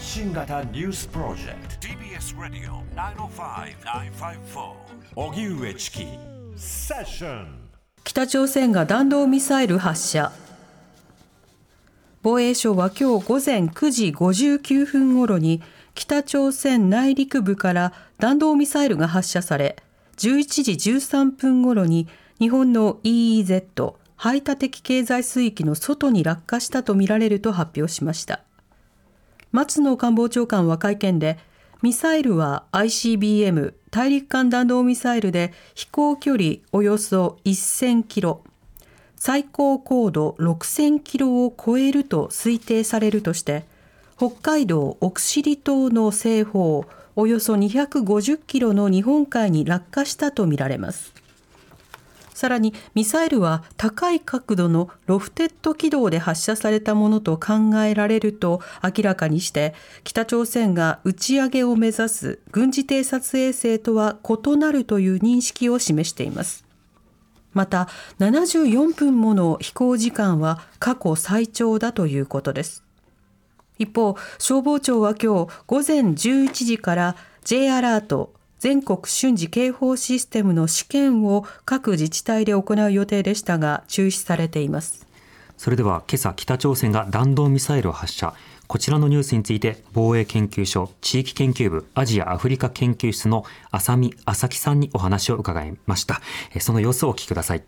[0.00, 1.88] 発信型ニュースプロジェクト。
[1.88, 4.72] TBS ラディオ905-954
[5.14, 6.06] おぎゅうえちき
[6.56, 7.68] セッション
[8.02, 10.32] 北朝鮮が弾道ミサイル発射。
[12.22, 15.60] 防衛省は今日午前9時59分ごろに
[15.94, 19.76] 北朝鮮内陸部から弾道ミサイルが発射され
[20.16, 22.08] 11時13分ごろに
[22.38, 28.40] 日本の EEZ 排他的経済水域の外に落下したとみられると発表しました
[29.52, 31.38] 松野官房長官は会見で
[31.82, 38.44] ミサイルは ICBM 大陸間弾道ミサイルで飛行距離およそ1000キロ
[39.16, 43.64] 最高高度6000キロを超えると推定されるとして
[44.16, 46.84] 北海道奥尻島の西方
[47.16, 51.19] およそ250キロの日本海に落下したとみられます。
[52.40, 66.64] さらにミサイルは高い角度のロフテッド軌道で発射されたものと考えられると明らかにして北朝鮮が打ち上げを目指す軍事偵察衛星とは異なるという認識を示しています。
[67.52, 72.82] また74分もの飛行時間は過去最長だということです。
[73.78, 85.06] 一方消防庁は今日午前11時から J アラート全国瞬時警報システムの試験を各自治体で行う予定でしたが中止されています。
[85.56, 88.34] それでは今朝北朝鮮が弾道ミサイルを発射。
[88.66, 96.20] こちらのニュースについて防衛研究所地域研究部アジアアフリカ研究室の浅見朝木さんにお話を伺いました。
[96.60, 97.62] その様子をお聞きください。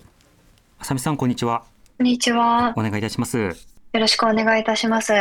[0.79, 1.65] 浅見さんこんにちは。
[1.97, 2.75] こんにちは。
[2.77, 3.39] お願いいたします。
[3.39, 3.55] よ
[3.95, 5.15] ろしくお願いいたします。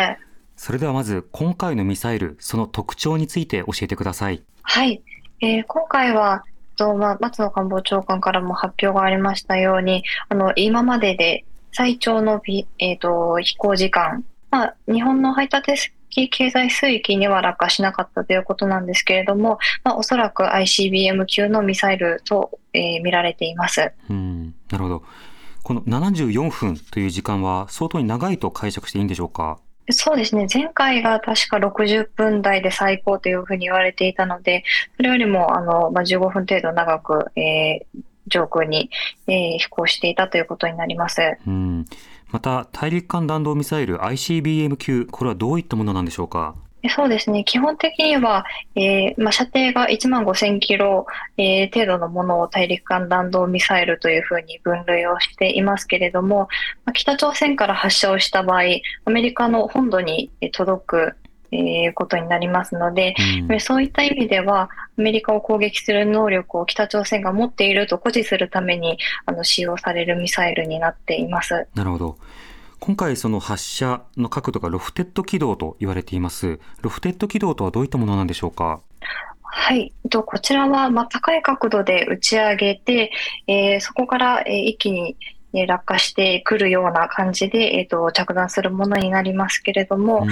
[0.58, 4.44] それではまず今回のミサイルその特徴について教えてください。
[4.64, 5.02] はい
[5.42, 6.44] えー、今回は、
[6.78, 12.42] とまあ、松野官房長官からも発表がありましたように、あの今までで最長の、
[12.80, 15.92] えーと、飛行時間、まあ、日本の排他的
[16.30, 23.92] 経済水域には落下しなかったということなんですけれども、まあ、おそらく ICBM 級のミサイルと、えー、見られています。
[24.10, 25.04] うんなるほど。
[25.64, 29.60] この74分という時間は相当に長いと解釈していいんでしょうか？
[29.92, 30.48] そうですね。
[30.54, 34.64] 前回が確か60分台で最高というふうに言われていたので、
[34.98, 38.90] それよりも、あの、まあ、15分程度長く、えー、上空に、
[39.28, 41.22] えー、飛行していたということになります。
[41.46, 41.86] うん
[42.30, 46.56] また、大陸間弾道ミサイル ICBM 級、これはどういったものなんでしょうか？
[46.90, 47.44] そうですね。
[47.44, 51.06] 基本的には、えーまあ、射程が1万5000キロ、
[51.38, 56.48] えー、程度のものを大陸間弾道ミサイルというふうに分類をしていますけれども、
[56.86, 58.62] まあ、北朝鮮から発射をした場合、
[59.06, 61.16] アメリカの本土に届く、
[61.52, 63.14] えー、ことになりますので、
[63.50, 71.68] うん、そういった意味では、アメリカを攻撃する能力を北朝鮮が持っていると誇示するためにあの使用されるミサイルになっています。
[71.76, 72.18] なるほど。
[72.84, 76.60] 今回その発射の角度がロフテッド軌道と言われています。
[76.82, 78.82] ロフテッド軌道とはどういったものなんでしょうか？
[79.44, 79.94] はい。
[80.10, 83.12] とこちらは、まあ、高い角度で打ち上げて、
[83.46, 85.16] えー、そこから、えー、一気に
[85.54, 90.26] え落下してくるような感じで、えーと、着弾するものになりますけれども、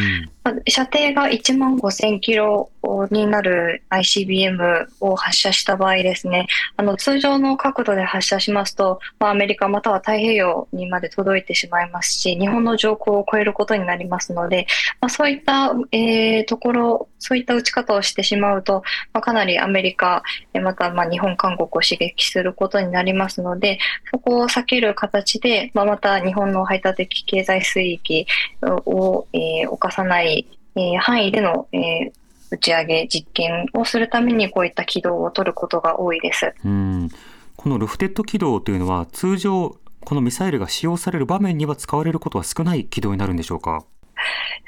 [0.45, 2.69] うん、射程が1万5000キロ
[3.11, 6.47] になる ICBM を発射した場合ですね、
[6.77, 14.67] あの通常の角度で発射しますと、まあ、アメリカまたは太平洋にまで届いてしまいますし、日本の上空を超えることになりますので、
[15.01, 20.23] まあ、そういった、えー、ところ、そういった撃ち方をしてしまうと、まあ、かなりアメリカ、
[20.61, 23.79] またまあ日本、韓国を刺激することになりますので、
[24.11, 28.25] そこを避ける形で、まあ、また日本の排他的経済水域
[28.61, 32.11] を、えー、侵さない、えー、範囲での、えー、
[32.51, 36.53] 打ち上げ実験をするためにこういった軌道を取ることが多いです。
[36.65, 37.09] うん
[37.55, 39.75] このロフテッド軌道というのは通常
[40.05, 43.83] このミサイルが使用される場面には使われることは少ない軌道になるんでしょうか？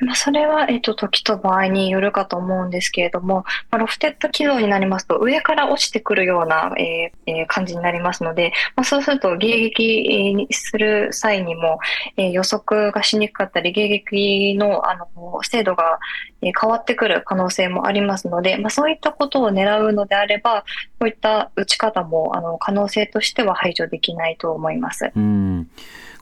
[0.01, 11.79] まあ、それは、えっと、時と場合によるかと思うんですけれども、まあ、ロフテッド軌道になりますと、上から落ちてくるような、えーえー、感じになりますので、まあ、そうすると迎撃する際にも、
[12.17, 15.07] えー、予測がしにくかったり、迎撃のあの
[15.43, 15.99] 精度が
[16.41, 20.65] 変わってくる可能性もありますので、まあ、そういったことを狙うのであれば、
[20.99, 25.11] こういった打ち方もあの可能性としては排除できないと思います。
[25.15, 25.69] うん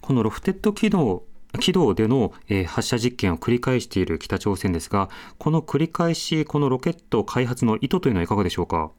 [0.02, 1.24] このロフテッド軌道
[1.60, 2.34] 軌道での、
[2.68, 8.92] 発射実験を繰り返している北朝鮮ですが、この繰り返し、このロケット開発の意図というのはいかがでしょうか？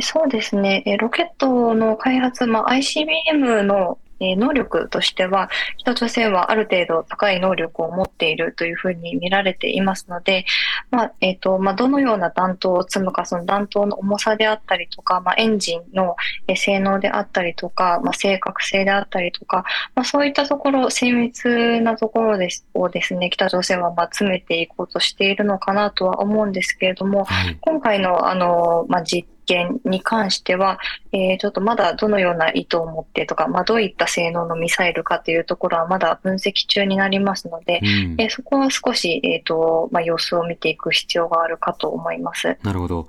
[0.00, 10.44] そうですね、ロケットの開発、まあ、ICBM のえ能力としては、北朝鮮はある程度高い能力を持っているというふうに見られていますので、
[10.90, 16.16] まあ、えっ、ー、と、まあ、どのような弾頭を積むか、その弾頭の重さであったりとか、まあ、エンジンの
[16.56, 19.64] 性能であったりとか、まあ、正確性であったりとか、
[19.94, 30.78] まあ、そういったところ、精密なところですをですね、北朝鮮はまあ詰めていこうとしているのかなとは思うんですけれども、はい、今回のあの、まあ、実験に関しては、
[31.12, 42.56] えー、ちょっとまだどのような意図を持ってとか、まあ、どういった性能のミサイルかというところはまだ分析中になりますので、うん、えー、そこは少し、えーとまあ、様子を見ていく必要があるかと思います。
[42.62, 43.08] なるほど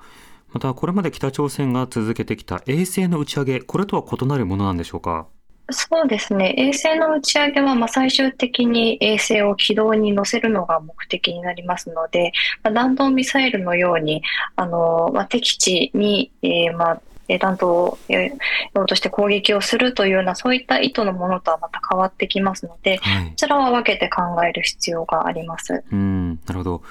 [0.53, 5.27] またこれまで北朝鮮が続けてきた衛星の打ち上げ、これとは異なるものなんでしょうか？
[5.71, 6.53] そうですね。
[6.57, 12.33] 衛星の打ち上げは、まあ、最終的に衛星を軌道に乗せるのが目的になりますので、
[12.63, 14.21] まあ、弾道ミサイルのように、
[14.55, 17.01] あの、まあ、敵地に、えー、まあ、
[17.39, 25.83] 弾頭を用として攻撃をするというような、そういった意図のものとはまた変わってきますので、はい、こちらは分けて考える必要があります。
[25.91, 26.83] うん、なるほど。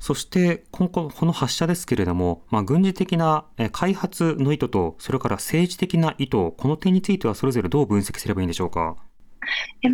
[0.00, 8.96] そしてこのこの発射ですけれども、まあ、軍事的な開発の意図と、それから政治的な意図、この点についてはそれぞれどう分析すればいいんでしょうか？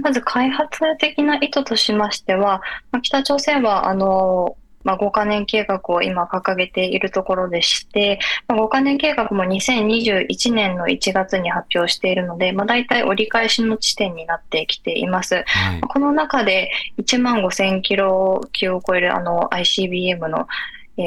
[0.02, 2.62] まず開発的な意図としましては、
[3.02, 4.56] 北朝鮮はあの
[4.86, 15.42] まあ、5カ年計画を今掲げているところでして、まあ、5カ年計画も2021年の1月に発表しているので、まあ、大体折り返しの地点になってきています。
[15.44, 20.46] はい、この中で1万5000キロ級を超えるあの ICBM の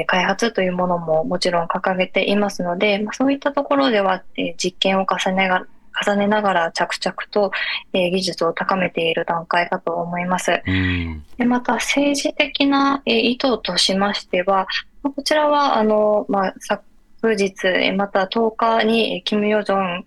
[0.07, 4.23] 開発というものももちろん掲げていますので、まあ、そういったところでは
[4.61, 5.65] 実験を重ねが
[6.05, 7.51] 重ねながら着々と、
[7.93, 10.61] えー、技術を高めている段階かと思います。
[11.37, 14.67] でまた政治的な、えー、意図としましては、
[15.03, 20.03] こちらはあの、まあ、昨日、また10日にキム・ヨジョン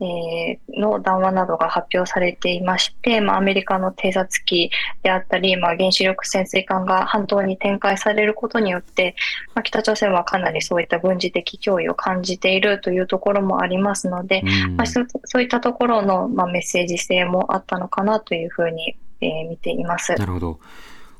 [0.00, 4.70] えー、の談話などが発表されていまして、まあ、アメリカの偵察機
[5.02, 9.14] であったり、まあ、原子力潜水艦が半島に展開されることによって、
[9.54, 14.42] まあ、北朝鮮はかなりそういった軍事的脅威を感じているというところもありますので、
[14.76, 20.14] まあ、そういったところの、まあ、メッセージ性もあったのかなというふうに、えー、見ています。
[20.14, 20.60] なるほど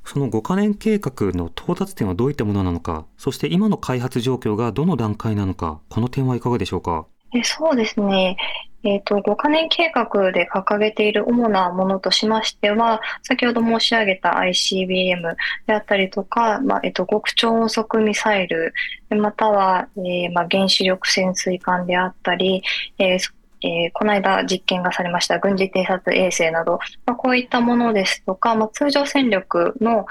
[0.04, 7.06] その5カ年計画の到達点はどういったものなのか、そして今の開発状況がどの段階なのか、この点はいかがでしょうか？
[7.34, 8.36] えそうですね。
[8.84, 15.36] えっ、ー、と、5カ年計画で掲げている主なものとしましては、先ほど申し上げた ICBM
[15.66, 18.74] であったりとか、まあ、えっ、ー、と、極超音速ミサイル、
[19.10, 22.62] または、えー、まあ、原子力潜水艦であったり、
[22.98, 23.18] えー
[23.64, 30.04] えー、この間実験がされました軍事偵察衛星など、まあ、こういったものですとか、まあ、通常戦力の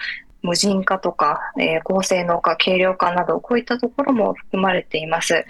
[0.43, 5.45] 無人化とか、えー、高性能化、軽量化など、こういったところも含まれています。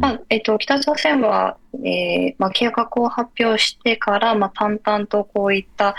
[0.00, 5.96] まあえーと、北朝鮮は、えーまあ、計画を発表してから、まあ、淡々とこういった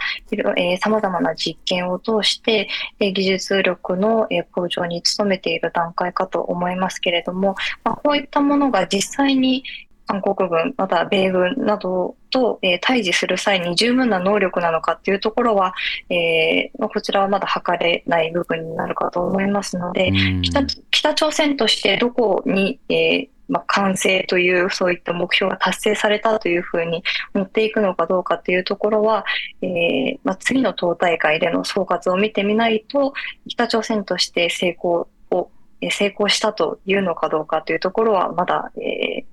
[0.80, 2.70] さまざまな実験を通して、
[3.00, 9.64] えー、技術力の、えー、向上に努めている段階かと思いますけれども、まあ、こういったものが実際に
[10.08, 15.74] 韓国軍、また米軍などと、えー、対峙する際に十分な能力なのかっていうところは、
[16.10, 20.12] えー、こちらはまだ測れない部分になるかと思いますので、
[20.44, 27.04] 北北朝鮮としてどこに、えーまあ、完成というそういった目標が達成されたというふうに
[27.34, 29.26] 持っていくのかどうかというところは、
[29.62, 33.14] えーまあ、次の党大会での総括を見てみないと
[33.48, 35.50] 北朝鮮として成功を
[35.92, 39.26] 成功したというのかどうかというところはまだ、えー、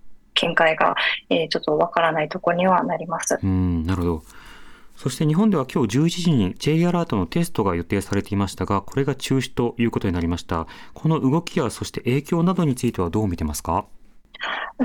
[0.43, 0.95] 見解が、
[1.31, 3.39] えー、ちょっとわからないところにはなります。
[3.43, 4.23] うんなるほど
[4.97, 10.69] そして日本では今日11時に J アラートのテストが予定されていましたが、これが中止ということになりました。
[10.95, 13.87] この動きやそして影響などについてはどう見てますか？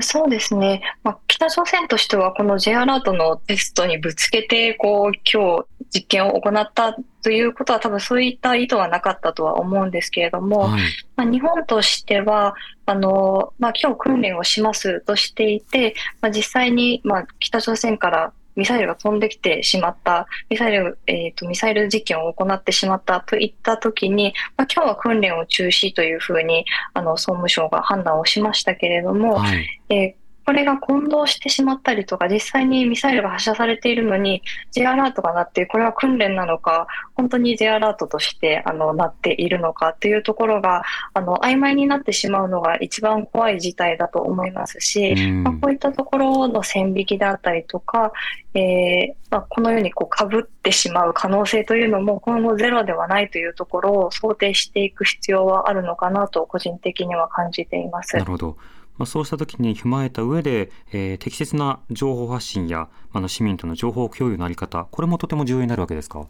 [0.00, 10.82] そうですね、まあ、北朝鮮としては、この J アラートのテストにぶつけて、こう今日実験を行ったということは、多分そういった意図はなかったとは思うんですけれども、はい、
[11.16, 12.54] まあ、日本としては、
[12.86, 36.86] あのまあ、今日訓練をしますとしていて、まあ、実際に、まあ、北朝鮮からミサイルが飛んできてしまった、ミサイル、えっ、ー、と、ミサイル実験を行ってしまったといったときに、まあ、今日は訓練を中止というふうに、あの、総務省が判断をしましたけれども、はい、えーこれが混同してしまったりとか、実際にミサイルが発射されているのに、J アラートが鳴って、これは訓練なのか、
[37.16, 45.14] 本当に J アラートとしてあの鳴っているのかというところが、あの曖昧になってしまうのが一番怖い事態だと思いますし、
[45.44, 48.10] まあ、こういったところの線引きであったりとか、
[48.54, 58.16] えーまあ、このようにこう被ってしまう可能性というのも今後ゼロではないというところを想定していく必要はあるのかなと個人的には感じています。
[58.16, 58.56] なるほど
[58.98, 66.26] まあ、そうした時に踏まえた上で、えー、適切な情報発信や、あの市民との情報共有のあり方、これもとても重要になるわけですか？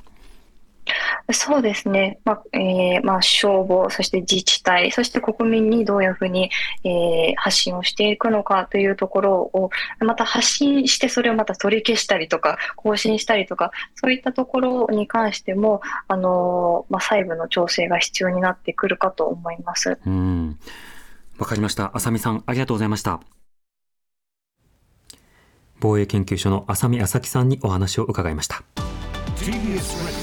[1.30, 6.50] そうですね、まあえーまあ、消防、そして自治体、そして国民にどういうふうに、
[6.84, 9.68] えー、発信をしていくのかというところを、
[10.00, 19.98] また発信してそれをまた取り消したりとか、更新したりとか、そういったところに関しても、あのまあ、細部の調整が必要になってくるかと思います。
[20.06, 20.58] うん
[21.38, 21.96] わかりました。
[21.96, 23.20] 浅見さん、ありがとうございました。
[25.80, 28.64] 防衛研究所の浅見浅木さんにお話を伺いました。
[29.36, 30.18] TBS